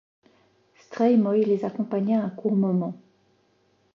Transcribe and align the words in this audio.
Streymoy 0.83 1.45
les 1.45 1.63
accompagna 1.63 2.21
un 2.23 2.31
court 2.31 2.55
moment. 2.55 2.97